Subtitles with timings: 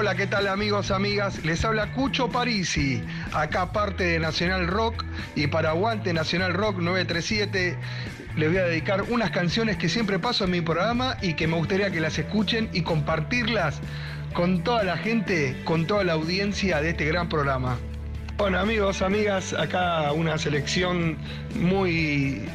[0.00, 1.44] Hola, ¿qué tal amigos, amigas?
[1.44, 3.02] Les habla Cucho Parisi,
[3.34, 7.76] acá parte de Nacional Rock y para Aguante Nacional Rock 937
[8.34, 11.56] les voy a dedicar unas canciones que siempre paso en mi programa y que me
[11.56, 13.82] gustaría que las escuchen y compartirlas
[14.32, 17.76] con toda la gente, con toda la audiencia de este gran programa.
[18.38, 21.18] Bueno amigos, amigas, acá una selección
[21.56, 22.48] muy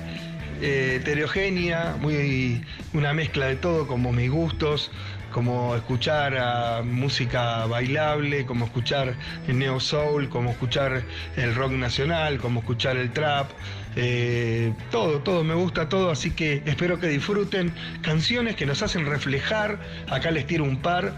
[0.62, 4.90] eh, heterogénea, muy una mezcla de todo como mis gustos,
[5.36, 9.16] como escuchar a música bailable, como escuchar
[9.50, 11.04] el neo soul, como escuchar
[11.36, 13.52] el rock nacional, como escuchar el trap,
[13.98, 19.06] eh, todo, todo, me gusta todo, así que espero que disfruten canciones que nos hacen
[19.06, 19.78] reflejar,
[20.10, 21.12] acá les tiro un par.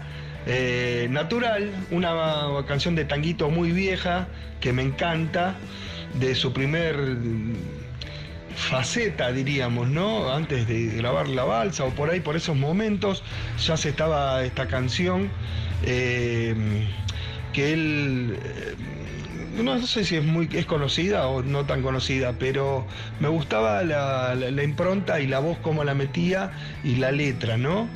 [0.46, 2.10] Eh, natural, una
[2.66, 4.26] canción de tanguito muy vieja
[4.60, 5.54] que me encanta,
[6.14, 6.96] de su primer
[8.58, 10.32] faceta, diríamos, ¿no?
[10.32, 13.22] Antes de grabar la balsa o por ahí, por esos momentos,
[13.64, 15.30] ya se estaba esta canción
[15.82, 16.54] eh,
[17.52, 18.38] que él...
[18.42, 18.74] Eh,
[19.62, 22.86] no sé si es muy es conocida o no tan conocida, pero
[23.18, 26.52] me gustaba la, la impronta y la voz como la metía
[26.84, 27.88] y la letra, ¿no?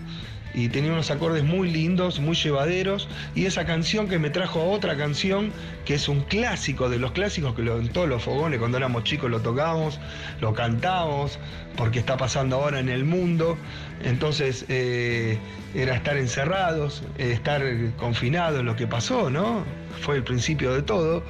[0.55, 4.65] Y tenía unos acordes muy lindos, muy llevaderos, y esa canción que me trajo a
[4.65, 5.53] otra canción,
[5.85, 9.31] que es un clásico de los clásicos, que en todos los fogones cuando éramos chicos
[9.31, 9.99] lo tocábamos,
[10.41, 11.39] lo cantamos,
[11.77, 13.57] porque está pasando ahora en el mundo,
[14.05, 15.39] entonces eh,
[15.75, 17.63] era estar encerrados, estar
[17.97, 19.65] confinados, lo que pasó, ¿no?
[20.01, 21.23] Fue el principio de todo,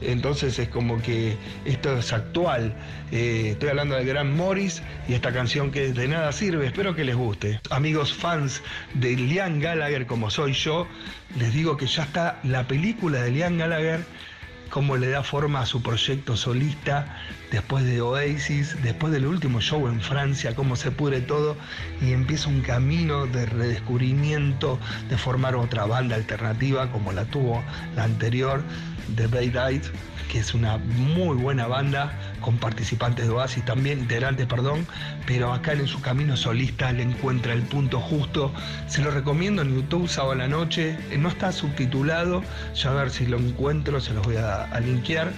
[0.00, 2.74] entonces es como que esto es actual.
[3.10, 7.04] Eh, estoy hablando del gran Morris y esta canción que de nada sirve, espero que
[7.04, 7.60] les guste.
[7.70, 8.62] Amigos fans
[8.94, 10.86] de Liam Gallagher como soy yo,
[11.38, 14.04] les digo que ya está la película de Liam Gallagher
[14.72, 17.14] cómo le da forma a su proyecto solista
[17.50, 21.58] después de Oasis, después del último show en Francia, cómo se pudre todo
[22.00, 27.62] y empieza un camino de redescubrimiento, de formar otra banda alternativa como la tuvo
[27.96, 28.62] la anterior,
[29.14, 29.82] The Bay Died
[30.32, 32.10] que es una muy buena banda
[32.40, 34.86] con participantes de Oasis también, integrantes, perdón,
[35.26, 38.50] pero acá en su camino solista le encuentra el punto justo.
[38.86, 42.42] Se lo recomiendo en YouTube sábado a la noche, eh, no está subtitulado,
[42.74, 45.32] ya a ver si lo encuentro, se los voy a, linkear,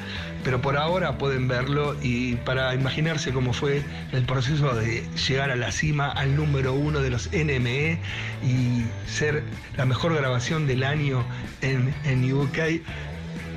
[0.44, 5.56] pero por ahora pueden verlo y para imaginarse cómo fue el proceso de llegar a
[5.56, 7.98] la cima, al número uno de los NME
[8.44, 9.42] y ser
[9.76, 11.24] la mejor grabación del año
[11.62, 12.58] en, en UK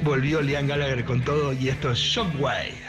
[0.04, 2.87] volvió Liam Gallagher con todo y esto es Shockwave.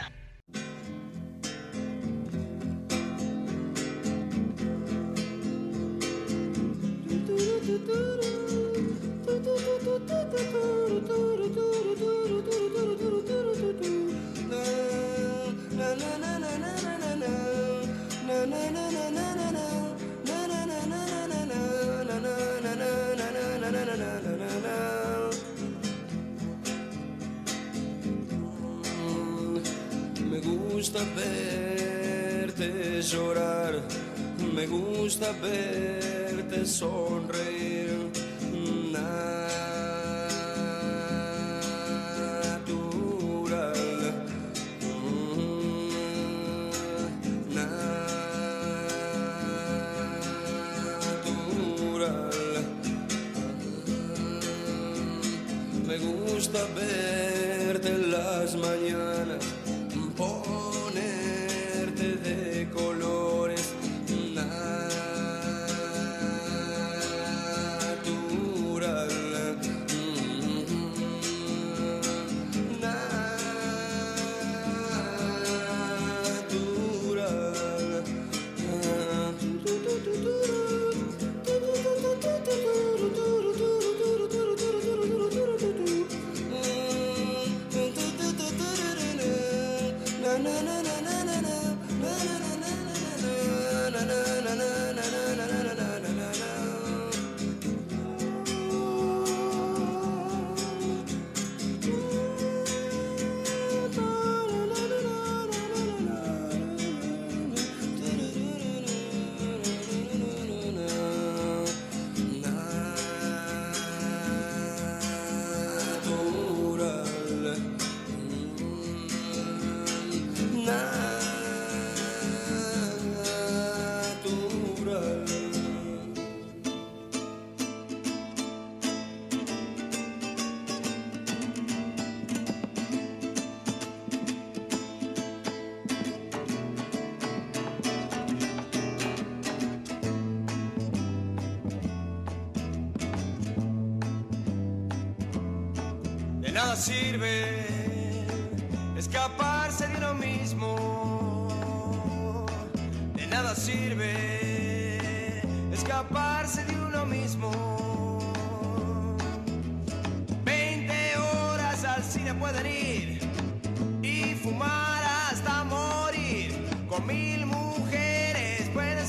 [56.39, 59.58] Gusta verte en las mañanas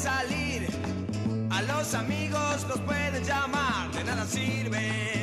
[0.00, 0.66] salir,
[1.50, 5.19] a los amigos los pueden llamar, de nada sirve.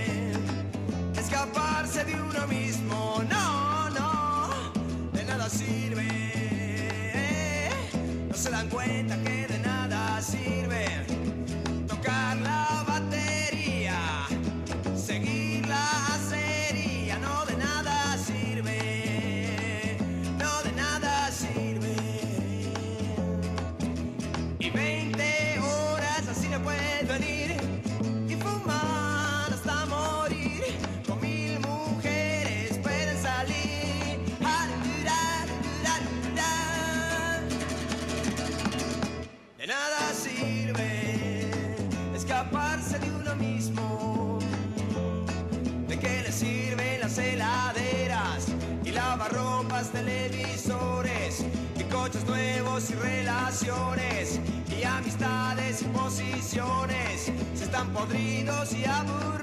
[53.69, 59.36] y amistades y posiciones se están podridos y aburridos.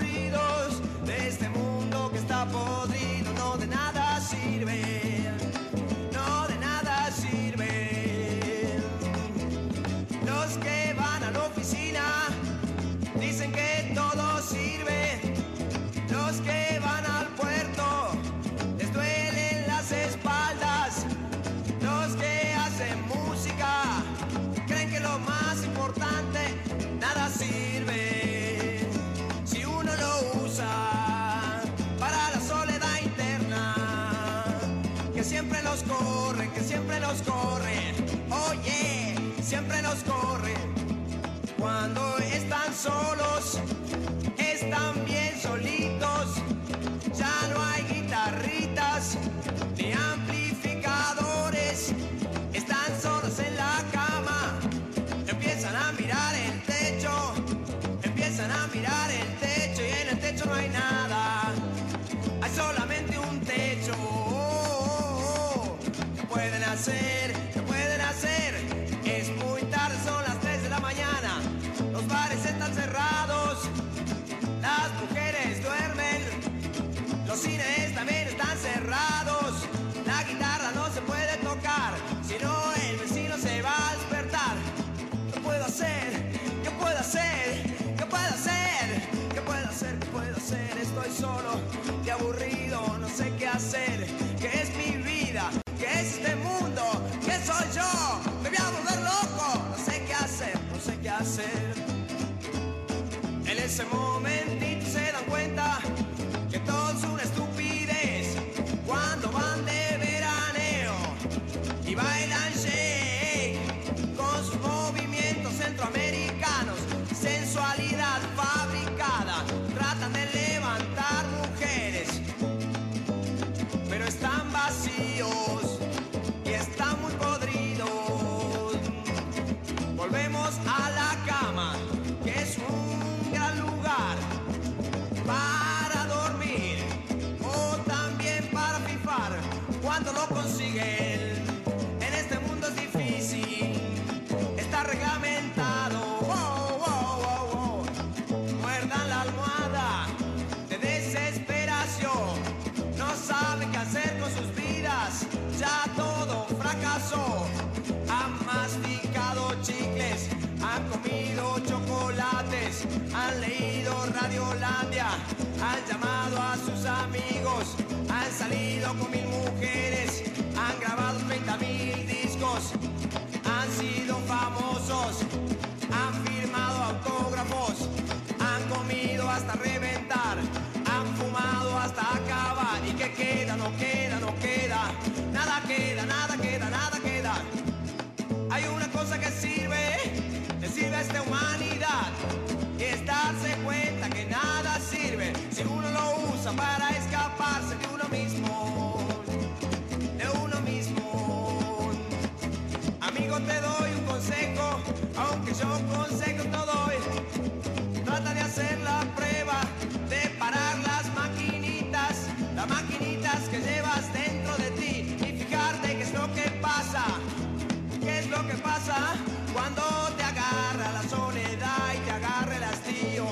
[219.55, 219.83] cuando
[220.17, 223.25] te agarra la soledad y te agarra el hastío.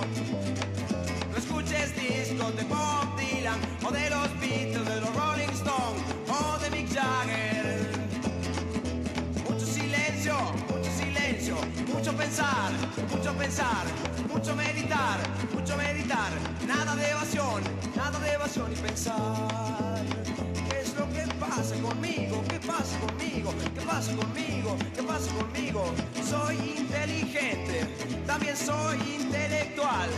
[1.30, 6.58] No escuches discos de Bob Dylan o de los Beatles, de los Rolling Stones o
[6.58, 7.86] de Mick Jagger.
[9.46, 10.34] Mucho silencio,
[10.70, 11.56] mucho silencio,
[11.92, 12.72] mucho pensar,
[13.10, 13.84] mucho pensar,
[14.32, 15.18] mucho meditar,
[15.52, 16.32] mucho meditar.
[16.66, 17.62] Nada de evasión,
[17.94, 20.02] nada de evasión y pensar.
[20.70, 22.42] ¿Qué es lo que pasa conmigo?
[22.62, 23.52] ¿Qué pasa conmigo?
[23.74, 24.76] ¿Qué pasa conmigo?
[24.94, 25.84] ¿Qué pasa conmigo?
[26.24, 27.88] Soy inteligente,
[28.24, 30.08] también soy intelectual,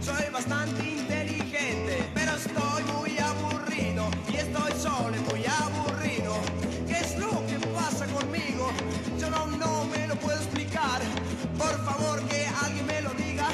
[0.00, 6.36] soy bastante inteligente, pero estoy muy aburrido y estoy solo y muy aburrido.
[6.88, 8.70] ¿Qué es lo que pasa conmigo?
[9.18, 11.02] Yo no, no me lo puedo explicar.
[11.58, 13.48] Por favor que alguien me lo diga.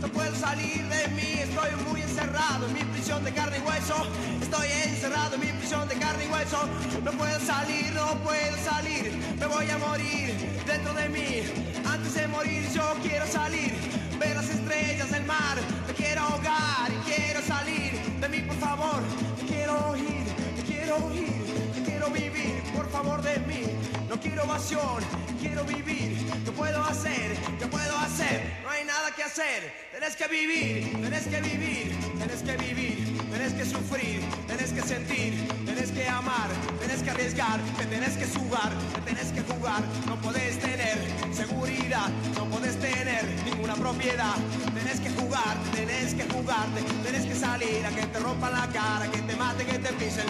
[0.00, 3.94] No puedo salir de mí, estoy muy encerrado en mi prisión de carne y hueso.
[4.42, 6.68] Estoy encerrado en mi prisión de carne y hueso.
[7.02, 9.34] No puedo salir, no puedo salir.
[9.40, 10.34] Me voy a morir
[10.66, 11.42] dentro de mí.
[11.90, 13.72] Antes de morir yo quiero salir.
[14.18, 15.56] Ver las estrellas del mar.
[15.86, 19.00] Me quiero ahogar y quiero salir de mí, por favor.
[19.40, 23.62] Me quiero ir, me quiero me quiero vivir, por favor de mí.
[24.06, 25.02] No quiero evasión,
[25.40, 26.30] quiero vivir.
[26.44, 27.34] ¿Qué puedo hacer?
[27.58, 28.58] ¿Qué puedo hacer?
[28.64, 29.60] No hay nada hacer.
[29.92, 31.86] Tenés que vivir, tenés que vivir,
[32.18, 32.96] tenés que vivir,
[33.30, 35.32] tenés que sufrir, tenés que sentir,
[35.66, 36.48] tenés que amar,
[36.80, 39.82] tenés que arriesgar, te tenés que jugar, te tenés que jugar.
[40.06, 40.96] No podés tener
[41.34, 44.36] seguridad, no podés tener ninguna propiedad.
[44.74, 49.10] Tenés que jugar, tenés que jugarte, tenés que salir a que te rompan la cara,
[49.12, 50.28] que te maten, que te pisen.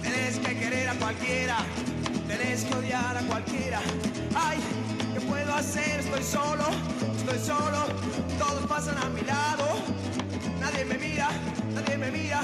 [0.00, 1.58] Tenés que querer a cualquiera,
[2.26, 3.80] tenés que odiar a cualquiera.
[4.34, 4.58] Ay,
[4.88, 4.91] ¿qué
[5.58, 6.64] Estoy solo,
[7.14, 7.86] estoy solo,
[8.38, 9.64] todos pasan a mi lado.
[10.58, 11.28] Nadie me mira,
[11.74, 12.40] nadie me mira.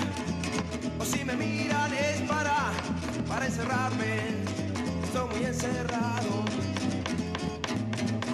[1.00, 2.70] O si me miran es para,
[3.26, 4.14] para encerrarme.
[5.04, 6.44] Estoy muy encerrado.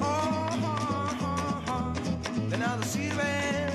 [0.02, 2.50] Oh, oh, oh, oh.
[2.50, 3.68] De nada sirve.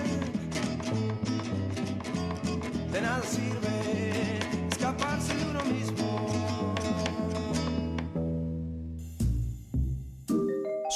[2.91, 4.39] De nada sirve
[4.69, 5.98] escaparse de uno mismo.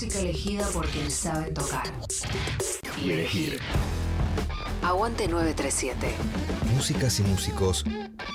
[0.00, 1.84] música elegida por quienes saben tocar.
[3.04, 3.60] Y elegir.
[4.82, 6.14] Aguante 937.
[6.74, 7.84] Músicas y músicos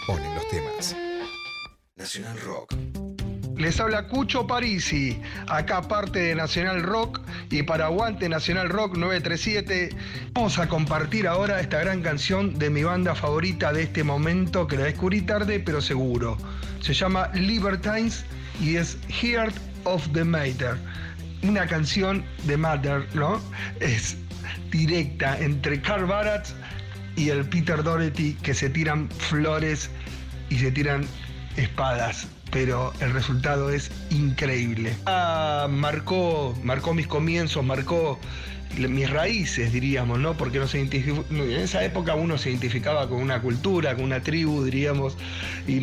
[0.06, 0.96] ponen los temas.
[1.96, 2.76] Nacional Rock.
[3.58, 9.90] Les habla Cucho Parisi, acá parte de Nacional Rock y para Aguante Nacional Rock 937
[10.34, 14.78] vamos a compartir ahora esta gran canción de mi banda favorita de este momento que
[14.78, 16.38] la descubrí tarde pero seguro.
[16.82, 18.24] Se llama Libertines
[18.62, 20.78] y es Heart of the Matter.
[21.48, 23.42] Una canción de Matter, ¿no?
[23.80, 24.18] Es
[24.72, 26.48] directa entre Carl Barat
[27.16, 29.90] y el Peter Doherty que se tiran flores
[30.50, 31.06] y se tiran
[31.56, 34.96] espadas pero el resultado es increíble.
[35.06, 38.18] Ah, marcó, marcó mis comienzos, marcó
[38.78, 40.38] mis raíces, diríamos, ¿no?
[40.38, 45.18] Porque no en esa época uno se identificaba con una cultura, con una tribu, diríamos,
[45.68, 45.82] y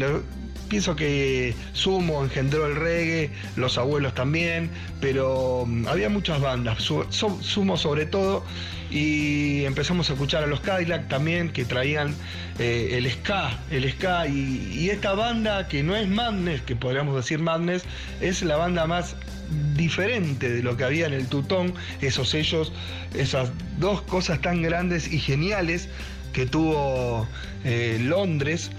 [0.72, 4.70] pienso que Sumo engendró el reggae, los abuelos también,
[5.02, 8.42] pero mm, había muchas bandas, Sumo sobre todo,
[8.90, 12.14] y empezamos a escuchar a los Cadillac también, que traían
[12.58, 17.38] eh, el ska, el ska, y, esta banda que no es Madness, que podríamos decir
[17.38, 17.84] Madness,
[18.22, 19.14] es la banda más
[19.76, 22.72] diferente de lo que había en el Tutón, esos sellos,
[23.12, 25.90] esas dos cosas tan grandes y geniales
[26.32, 27.28] que tuvo
[27.62, 28.70] eh, Londres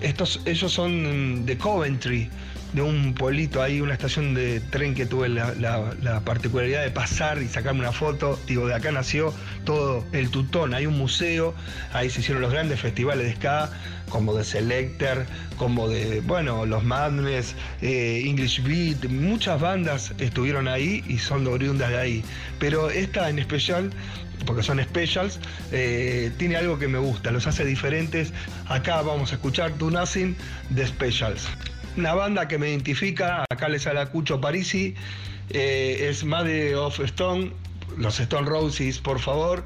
[0.00, 2.30] estos, ellos son de Coventry,
[2.72, 7.48] de un pueblito ahí, una estación de tren que tuve la, particularidad de pasar y
[7.48, 8.38] sacarme una foto.
[8.46, 10.72] Digo, de acá nació todo el Tutón.
[10.74, 11.54] Hay un museo,
[11.92, 13.70] ahí se hicieron los grandes festivales de ska,
[14.08, 15.26] como de Selector,
[15.56, 21.90] como de, bueno, los Madness, eh, English Beat, muchas bandas estuvieron ahí y son oriundas
[21.90, 22.24] de ahí.
[22.58, 23.90] Pero esta en especial
[24.44, 25.38] porque son specials,
[25.70, 28.32] eh, tiene algo que me gusta, los hace diferentes.
[28.66, 30.36] Acá vamos a escuchar Do Nothing
[30.70, 31.46] de Specials.
[31.96, 34.94] Una banda que me identifica, acá les habla Cucho Parisi,
[35.50, 37.52] eh, es Mother of Stone,
[37.98, 39.64] los Stone Roses, por favor.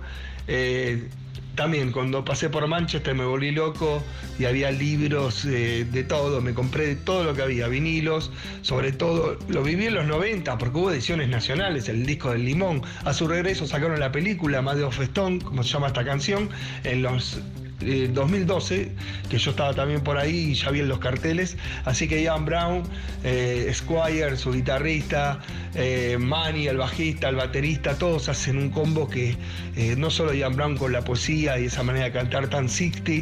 [0.48, 1.08] Eh,
[1.56, 4.02] también cuando pasé por Manchester me volví loco
[4.38, 8.30] y había libros eh, de todo, me compré todo lo que había, vinilos,
[8.62, 12.82] sobre todo, lo viví en los 90 porque hubo ediciones nacionales, el disco del limón,
[13.04, 16.50] a su regreso sacaron la película Más de Ofestón, como se llama esta canción,
[16.84, 17.40] en los
[17.80, 18.92] 2012, eh,
[19.28, 21.56] que yo estaba también por ahí y ya vi en los carteles.
[21.84, 22.82] Así que Ian Brown,
[23.24, 25.40] eh, Squire, su guitarrista,
[25.74, 29.36] eh, Manny, el bajista, el baterista, todos hacen un combo que
[29.96, 33.12] no solo Ian Brown con la poesía y esa manera de cantar tan 60,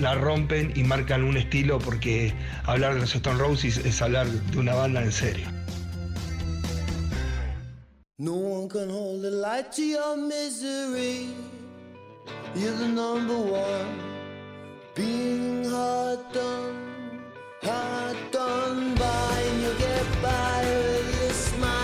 [0.00, 2.32] la rompen y marcan un estilo porque
[2.64, 5.46] hablar de los Stone Roses es hablar de una banda en serio.
[12.56, 13.98] You're the number one.
[14.94, 17.24] Being hard done,
[17.62, 21.83] hard done by, and you get by with your smile,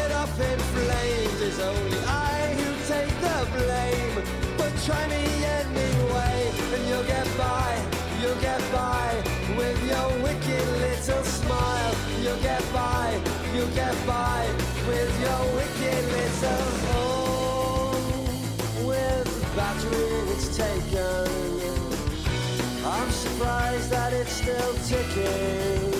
[0.00, 1.58] it up in flames.
[1.60, 4.16] only I who take the blame.
[4.56, 5.24] But try me
[5.60, 6.36] anyway,
[6.74, 7.70] and you'll get by,
[8.20, 9.08] you'll get by
[9.56, 11.94] with your wicked little smile.
[12.22, 13.20] You'll get by,
[13.54, 14.40] you'll get by
[14.88, 18.26] with your wicked little home.
[18.86, 21.28] With the battery it's taken,
[22.84, 25.91] I'm surprised that it's still ticking.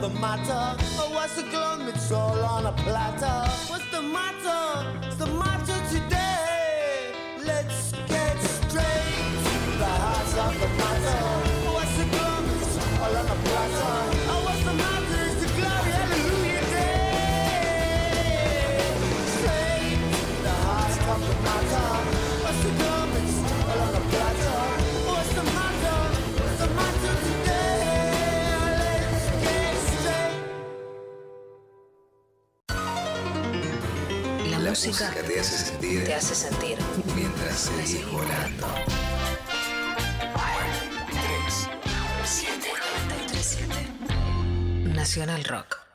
[0.00, 0.76] The matter.
[0.98, 1.88] Oh, what's the glum?
[1.88, 3.50] It's all on a platter.
[3.68, 4.18] What's the matter?
[4.20, 5.07] The matter
[34.68, 36.76] La, música, te hace sentir te hace sentir.
[37.16, 38.66] mientras seguís volando.
[41.10, 41.70] 3.
[42.26, 42.68] 7
[44.94, 45.87] Nacional Rock.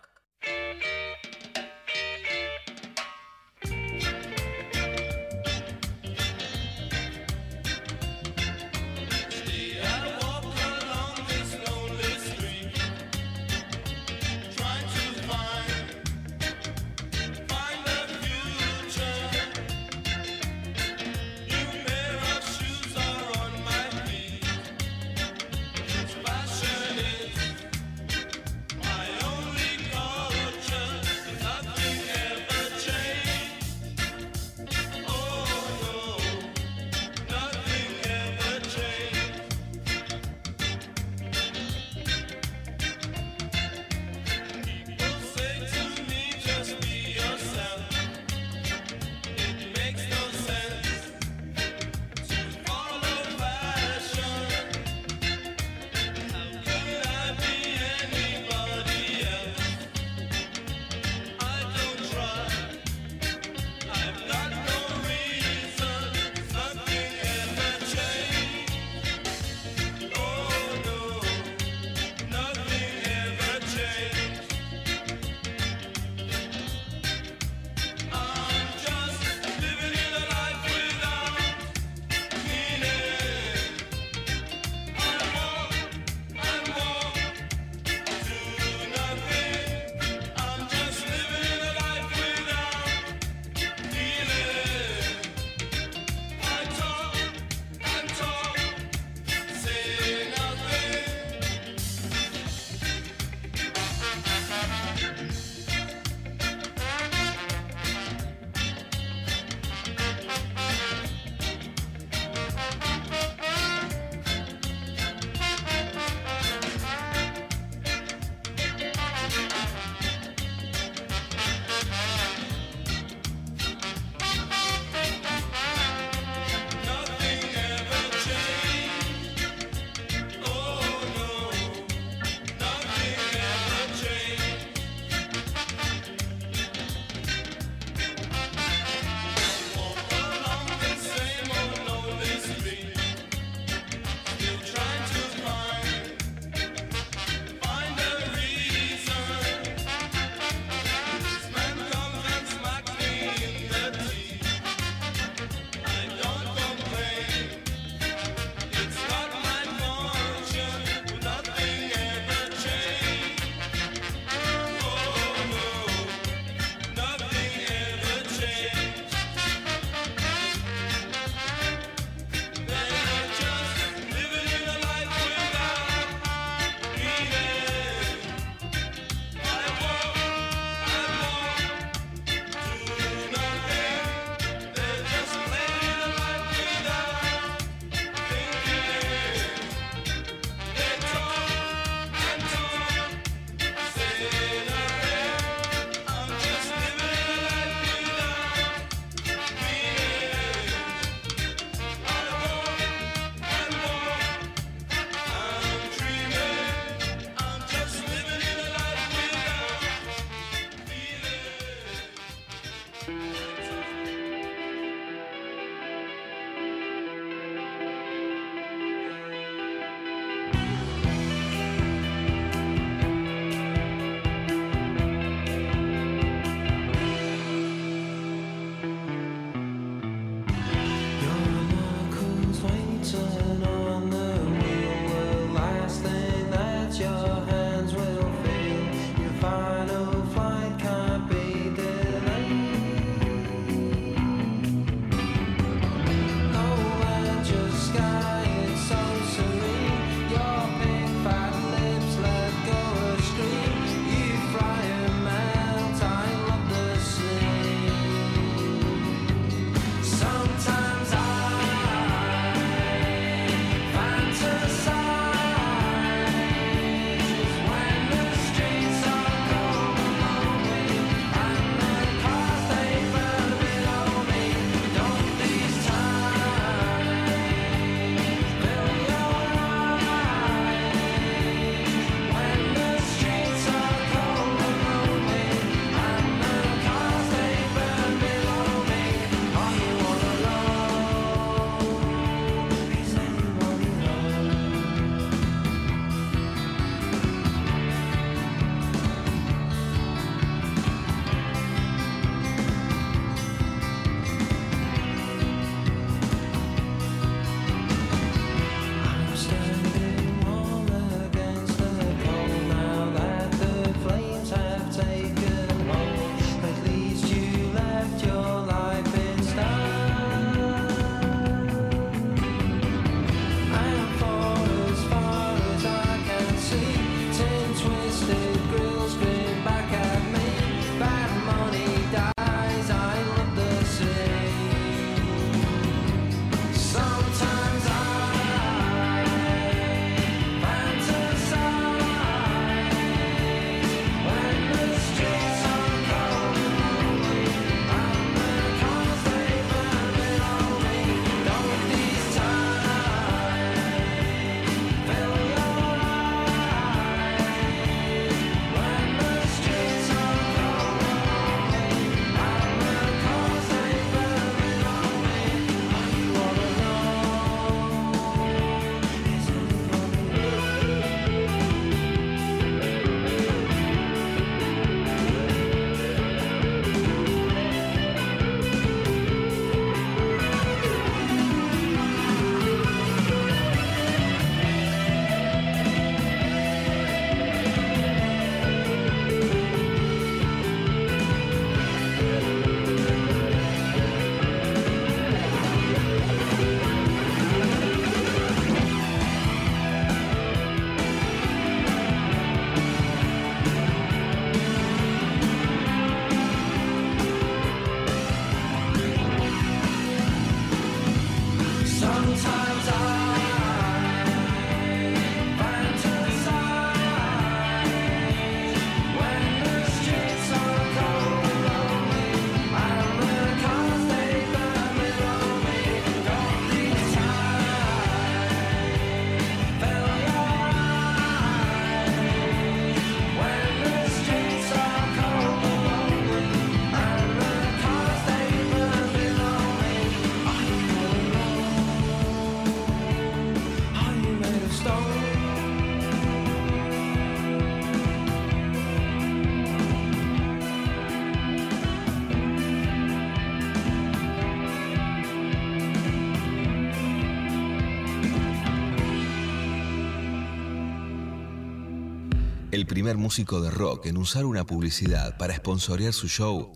[462.83, 466.73] El primer músico de rock en usar una publicidad para sponsorear su show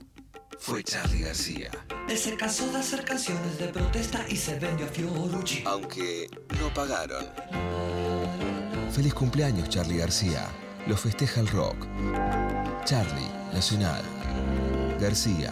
[0.57, 1.69] fue Charlie García.
[2.07, 5.63] Él se cansó de hacer canciones de protesta y se vendió a Fiorucci.
[5.65, 6.29] Aunque
[6.61, 7.25] no pagaron.
[8.93, 10.47] Feliz cumpleaños, Charlie García.
[10.87, 11.75] Lo festeja el rock.
[12.85, 14.01] Charlie, Nacional.
[15.01, 15.51] García.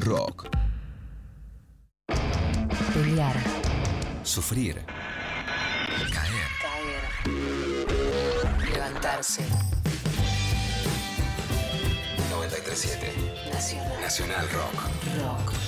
[0.00, 0.48] Rock.
[2.92, 3.36] Pelear.
[4.24, 4.97] Sufrir.
[9.18, 9.42] Levantarse.
[12.30, 13.50] 937.
[13.52, 14.00] Nacional.
[14.00, 14.90] Nacional Rock.
[15.20, 15.67] Rock.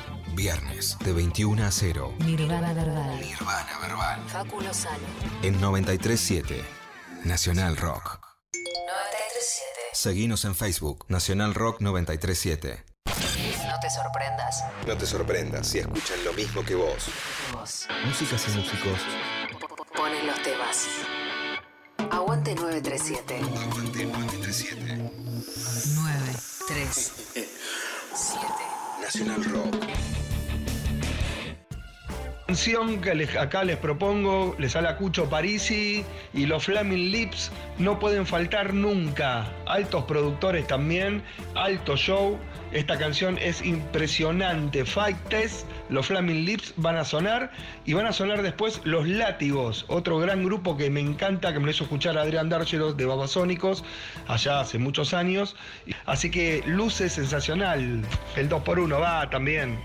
[0.41, 2.15] Viernes de 21 a 0.
[2.25, 3.21] Nirvana Verbal.
[3.21, 4.19] Nirvana Verbal.
[4.27, 4.97] Facu Lozano.
[5.43, 6.65] En 937.
[7.25, 8.19] Nacional Rock.
[8.51, 9.81] 937.
[9.93, 11.05] Seguinos en Facebook.
[11.09, 12.83] Nacional Rock 937.
[13.05, 14.63] No te sorprendas.
[14.87, 17.05] No te sorprendas si escuchan lo mismo que vos.
[17.53, 18.99] Vos Músicas y músicos.
[19.95, 20.87] ponen los temas.
[22.09, 23.41] Aguante 937.
[23.41, 24.85] Aguante 937.
[25.93, 27.47] 937.
[29.03, 29.75] Nacional Rock.
[32.51, 37.97] Canción que acá les propongo, les sale a Cucho Parisi y los Flaming Lips no
[37.97, 39.47] pueden faltar nunca.
[39.67, 41.23] Altos productores también,
[41.55, 42.37] alto show.
[42.73, 44.83] Esta canción es impresionante.
[44.83, 47.53] Fight Test, los Flaming Lips van a sonar
[47.85, 51.65] y van a sonar después los Látigos, otro gran grupo que me encanta, que me
[51.67, 53.85] lo hizo escuchar Adrián Dárgelos de Babasónicos
[54.27, 55.55] allá hace muchos años.
[56.05, 58.01] Así que luce sensacional.
[58.35, 59.79] El 2x1 va también.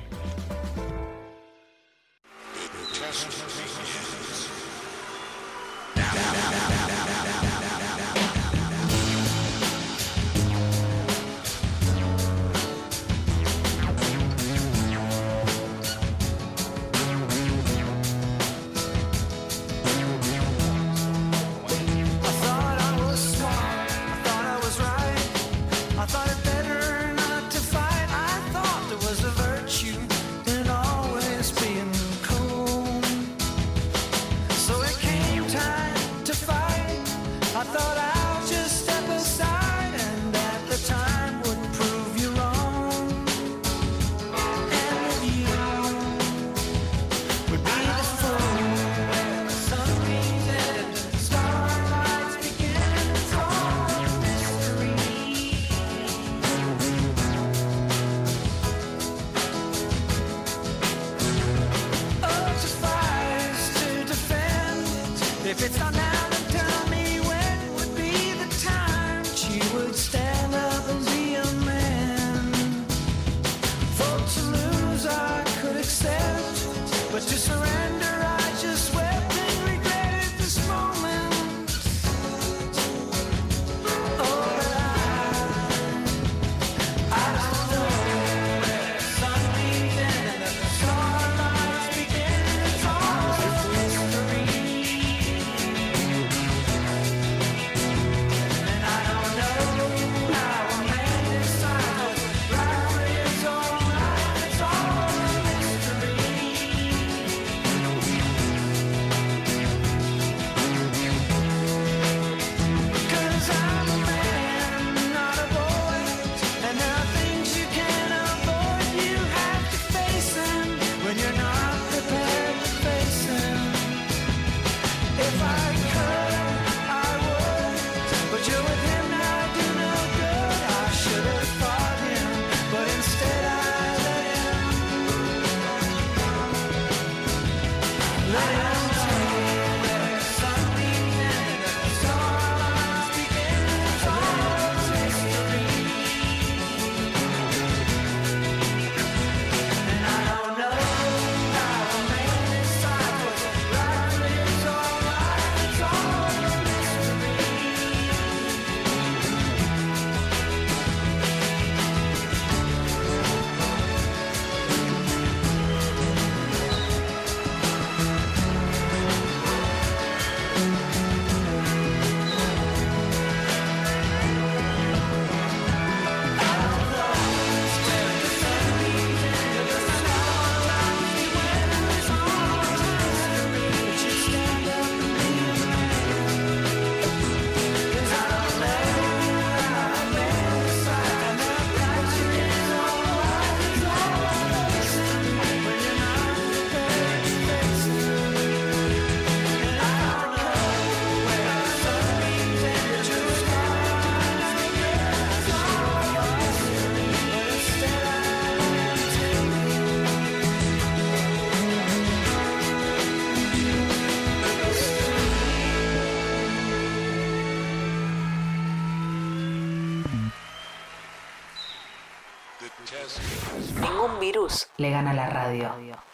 [224.87, 225.69] Le gana la radio.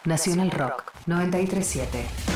[0.04, 2.31] Nacional Rock 937.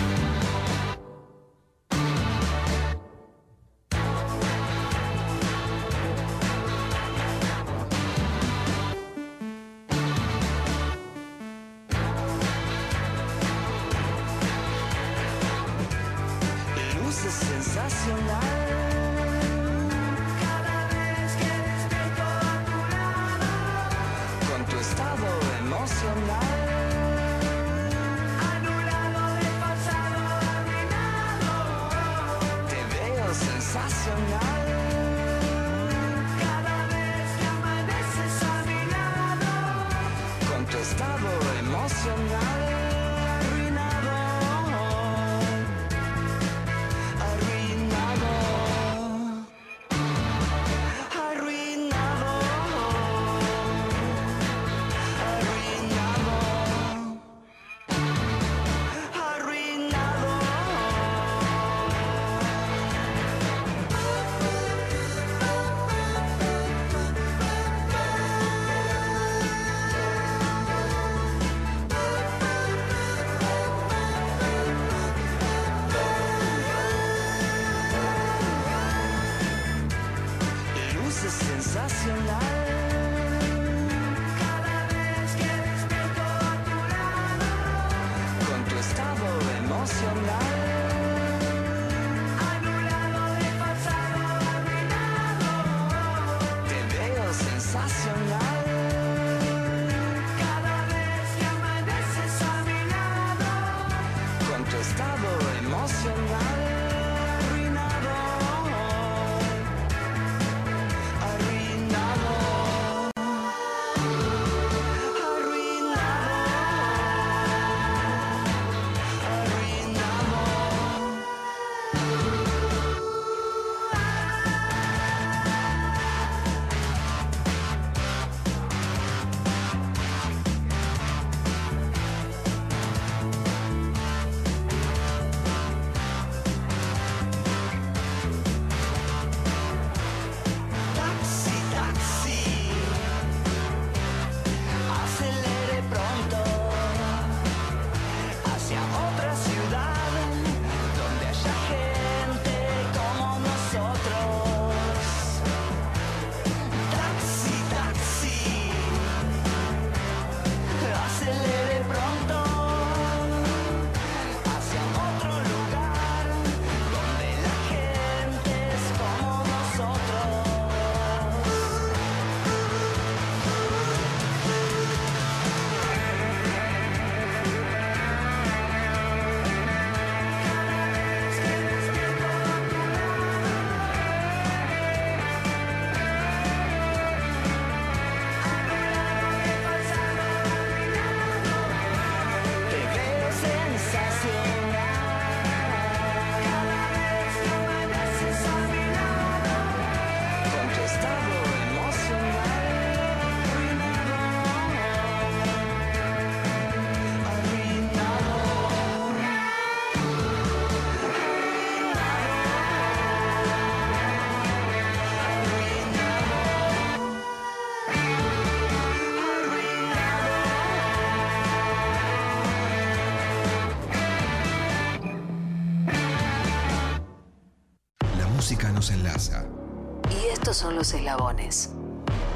[231.16, 231.70] Eslabones.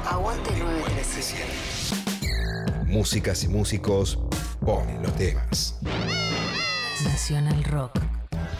[0.09, 1.43] Aguante 937.
[2.87, 4.17] Músicas y músicos
[4.65, 5.79] ponen los temas.
[7.03, 7.99] Nacional Rock.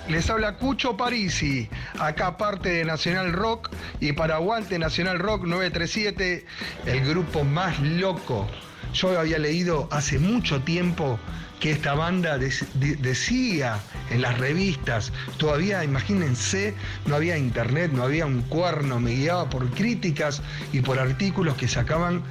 [0.07, 1.69] Les habla Cucho Parisi,
[1.99, 6.45] acá parte de Nacional Rock y para Aguante Nacional Rock 937,
[6.86, 8.47] el grupo más loco.
[8.93, 11.17] Yo había leído hace mucho tiempo
[11.62, 16.74] que esta banda dec- de- decía en las revistas, todavía imagínense,
[17.05, 20.41] no había internet, no había un cuerno, me guiaba por críticas
[20.74, 22.24] y por artículos que sacaban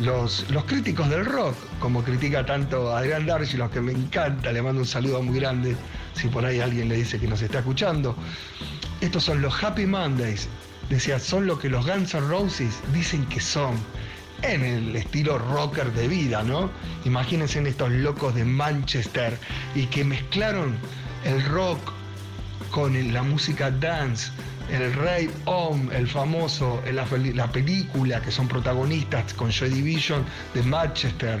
[0.00, 4.62] los, los críticos del rock, como critica tanto Adrián Darcy, los que me encanta, le
[4.62, 5.76] mando un saludo muy grande,
[6.14, 8.16] si por ahí alguien le dice que nos está escuchando.
[9.02, 10.48] Estos son los Happy Mondays,
[10.88, 13.74] decía, son lo que los Guns N' Roses dicen que son,
[14.42, 16.70] en el estilo rocker de vida, ¿no?
[17.04, 19.38] Imagínense en estos locos de Manchester
[19.74, 20.76] y que mezclaron
[21.24, 21.78] el rock
[22.70, 24.32] con la música dance,
[24.70, 30.24] el Rey Om, el famoso, la, la película que son protagonistas con Joy Division
[30.54, 31.40] de Manchester.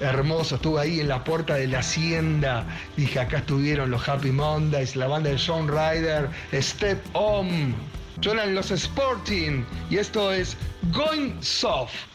[0.00, 2.66] Hermoso, estuve ahí en la puerta de la hacienda.
[2.96, 6.28] Dije, acá estuvieron los Happy Mondays, la banda de John Ryder,
[6.60, 7.74] Step On.
[8.20, 10.56] Suenan los Sporting y esto es
[10.92, 12.11] Going Soft.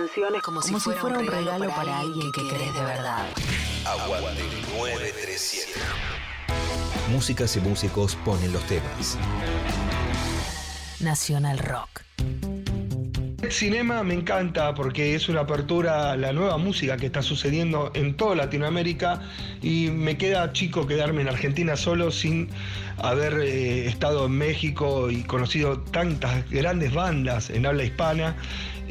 [0.00, 3.26] Canciones como, si, fuera, un regalo, para, alguien que querés de verdad.
[3.84, 4.42] Aguante
[4.78, 5.72] 937.
[7.10, 9.18] Músicas y músicos ponen los temas.
[11.00, 12.02] Nacional Rock.
[13.50, 18.16] Cinema me encanta porque es una apertura a la nueva música que está sucediendo en
[18.16, 19.20] toda Latinoamérica
[19.60, 22.48] y me queda chico quedarme en Argentina solo sin
[22.98, 28.36] haber eh, estado en México y conocido tantas grandes bandas en habla hispana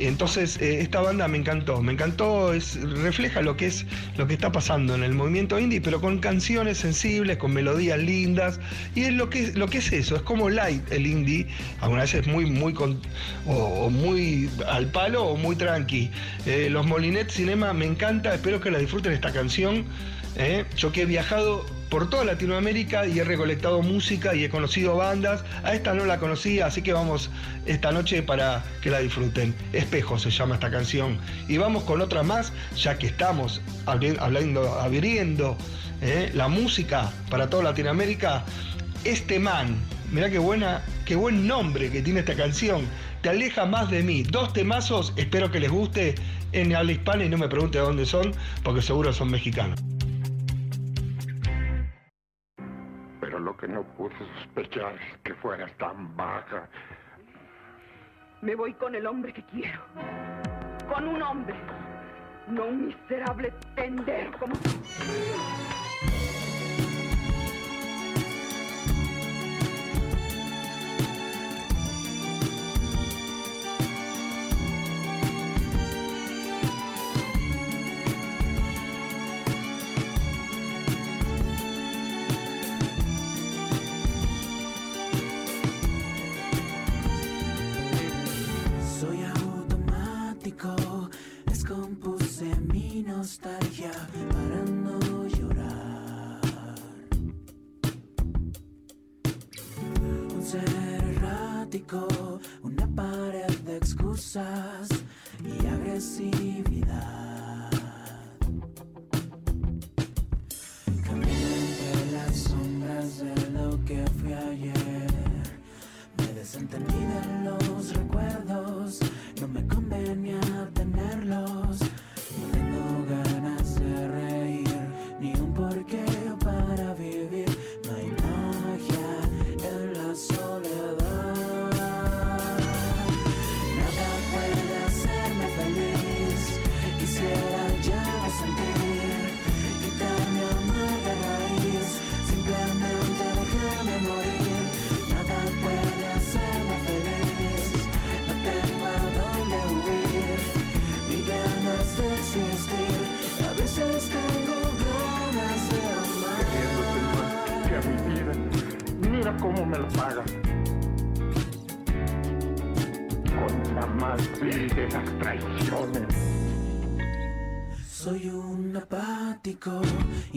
[0.08, 3.86] entonces, eh, esta banda me encantó, me encantó, es, refleja lo que es
[4.18, 8.60] lo que está pasando en el movimiento indie, pero con canciones sensibles, con melodías lindas,
[8.96, 11.48] y es lo que, lo que es eso, es como light el indie,
[11.82, 12.74] algunas veces muy, muy
[13.46, 16.12] o, muy al palo o muy tranqui.
[16.46, 19.86] Eh, los Molinet Cinema me encanta, espero que la disfruten esta canción.
[20.40, 20.66] Eh.
[20.78, 25.44] Yo que he viajado por toda Latinoamérica y he recolectado música y he conocido bandas.
[25.64, 27.30] A esta no la conocía, así que vamos
[27.66, 29.54] esta noche para que la disfruten.
[29.74, 31.18] Espejo se llama esta canción.
[31.50, 35.58] Y vamos con otra más, ya que estamos hablando, abriendo
[36.02, 38.46] eh, la música para toda Latinoamérica.
[39.04, 39.76] Este man,
[40.10, 42.88] mirá qué buena, qué buen nombre que tiene esta canción.
[43.22, 44.24] Te aleja más de mí.
[44.24, 46.16] Dos temazos, espero que les guste
[46.54, 48.32] en habla hispana y no me pregunte de dónde son,
[48.64, 49.89] porque seguro son mexicanos.
[54.26, 54.94] Sospechar
[55.24, 56.68] que fueras tan baja.
[58.42, 59.82] Me voy con el hombre que quiero.
[60.94, 61.56] Con un hombre.
[62.48, 64.70] No un miserable tender como tú.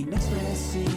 [0.03, 0.91] Inexpresivo, sin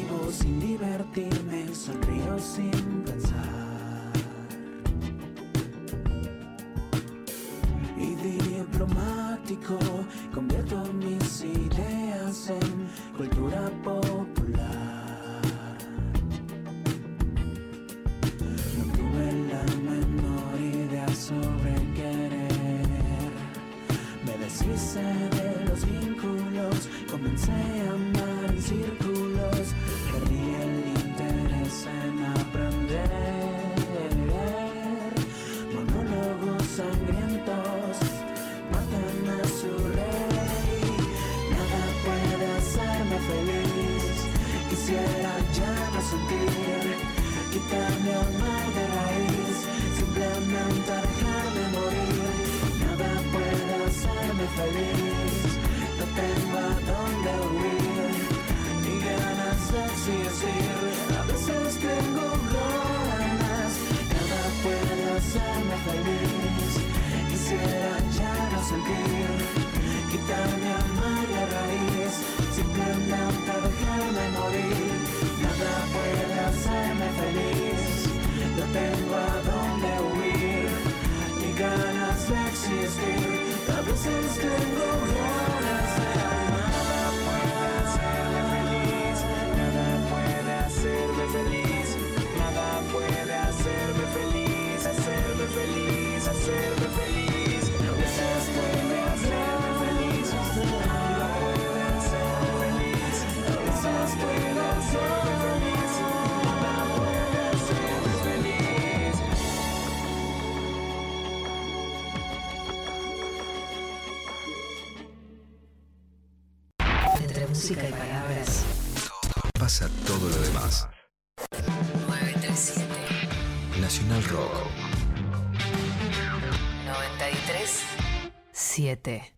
[129.06, 129.35] 7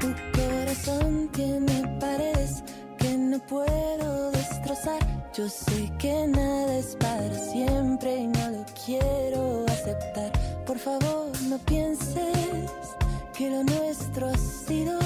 [0.00, 2.64] Tu corazón tiene paredes
[2.96, 4.98] que no puedo destrozar.
[5.36, 10.32] Yo sé que nada es para siempre y no lo quiero aceptar.
[10.64, 12.96] Por favor, no pienses
[13.36, 14.98] que lo nuestro ha sido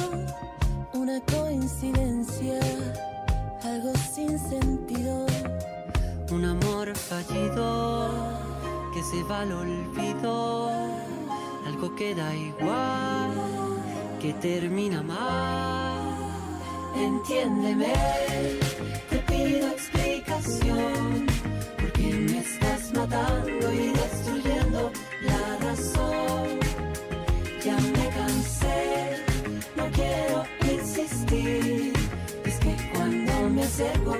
[0.92, 2.60] una coincidencia,
[3.64, 5.26] algo sin sentido.
[6.30, 8.43] Un amor fallido
[8.94, 10.70] que se va al olvido.
[11.66, 13.32] Algo queda igual
[14.20, 16.12] que termina mal.
[16.94, 17.92] Entiéndeme,
[19.10, 21.26] te pido explicación.
[21.76, 24.92] Porque me estás matando y destruyendo
[25.22, 26.60] la razón.
[27.64, 29.24] Ya me cansé,
[29.76, 31.92] no quiero insistir.
[32.44, 34.16] Es que cuando me acerco,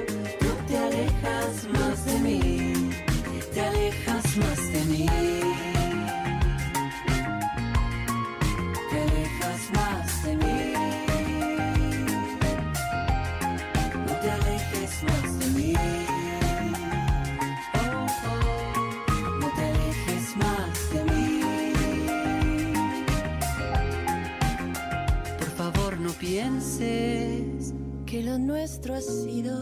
[28.35, 29.55] lo nuestro ha sido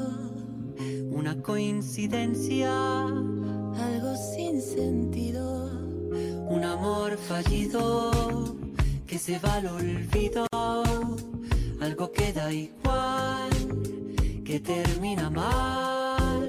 [1.10, 2.72] una coincidencia,
[3.04, 5.70] algo sin sentido.
[6.48, 8.10] un amor fallido
[9.06, 10.46] que se va al olvido.
[11.80, 13.50] Algo queda igual
[14.44, 16.48] que termina mal.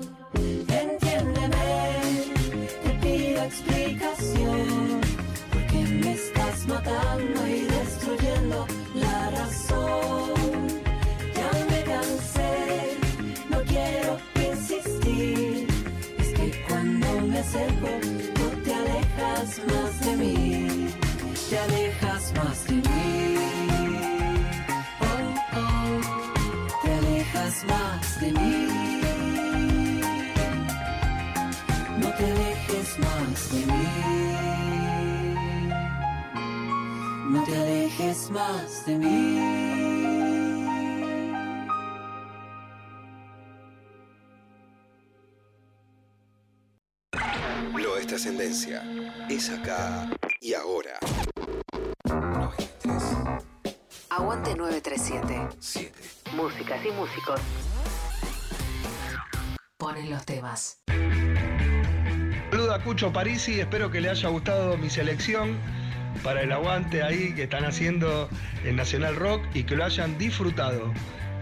[0.82, 1.74] Entiéndeme,
[2.84, 5.02] te pido explicación.
[5.52, 7.73] Porque me estás matando y
[17.44, 17.90] acerco,
[18.36, 20.88] tú te alejas más de mí.
[21.50, 23.38] Te alejas más de mí.
[25.10, 25.24] Oh,
[25.60, 25.96] oh,
[26.82, 28.68] te alejas más de mí.
[32.02, 33.86] No te alejes más de mí.
[37.32, 40.03] No te alejes más de mí.
[48.24, 48.82] Trascendencia.
[49.30, 50.10] Es acá
[50.40, 50.98] y ahora.
[52.06, 53.04] 93
[54.10, 55.92] Aguante 937 7.
[56.34, 57.42] Músicas y músicos
[59.78, 60.82] ponen los temas.
[62.50, 65.60] Saluda a Cucho Parisi, espero que le haya gustado mi selección
[66.24, 68.30] para el aguante ahí que están haciendo
[68.64, 70.94] en Nacional Rock y que lo hayan disfrutado.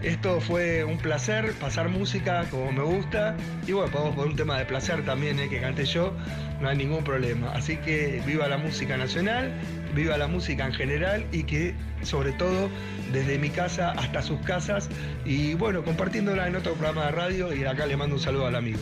[0.02, 3.36] Esto fue un placer, pasar música como me gusta
[3.68, 6.12] y bueno, podemos poner un tema de placer también eh, que cante yo,
[6.60, 7.52] no hay ningún problema.
[7.52, 9.52] Así que viva la música nacional,
[9.94, 12.68] viva la música en general y que sobre todo
[13.12, 14.88] desde mi casa hasta sus casas
[15.24, 18.56] y bueno, compartiéndola en otro programa de radio y acá le mando un saludo al
[18.56, 18.80] amigo.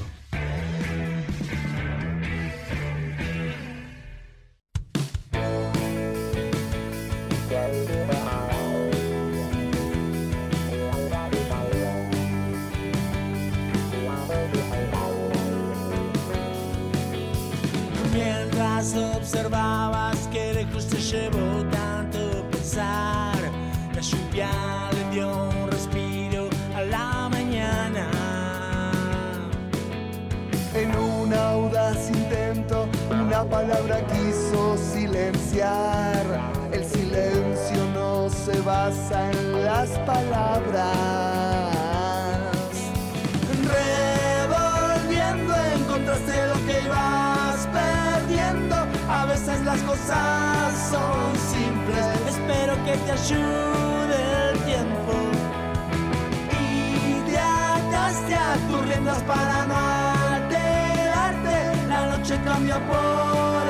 [21.10, 23.36] llevó tanto pensar.
[23.94, 24.50] La lluvia
[24.92, 28.06] le dio un respiro a la mañana.
[30.72, 36.24] En un audaz intento, una palabra quiso silenciar.
[36.72, 41.29] El silencio no se basa en las palabras.
[49.80, 52.06] Las cosas son simples.
[52.28, 55.12] Espero que te ayude el tiempo.
[56.60, 59.76] Y te ataste a tus riendas para no
[60.34, 61.86] alterarte.
[61.88, 63.69] La noche cambió por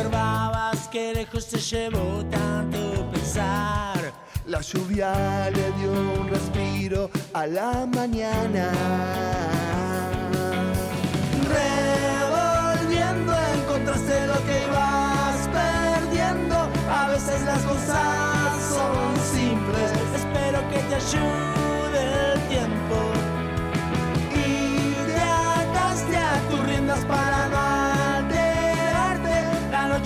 [0.00, 4.12] observabas que lejos te llevó tanto pensar.
[4.46, 8.72] La lluvia le dio un respiro a la mañana.
[11.54, 16.56] Revolviendo encontraste lo que ibas perdiendo.
[16.90, 19.92] A veces las cosas son simples.
[20.16, 21.69] Espero que te ayude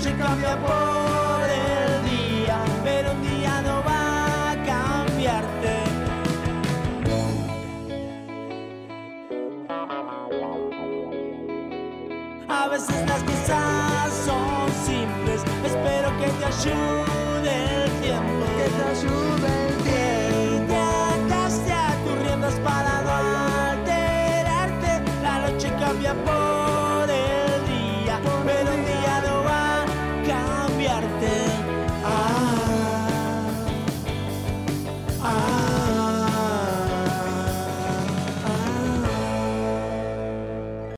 [0.04, 5.74] noche cambia por el día, pero un día no va a cambiarte.
[12.48, 15.42] A veces las cosas son simples.
[15.64, 18.44] Espero que te ayude el tiempo.
[18.56, 19.73] que te ayude el